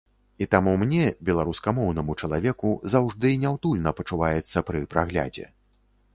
[0.43, 5.45] І таму мне, беларускамоўнаму чалавеку, заўжды няўтульна пачуваецца пры праглядзе.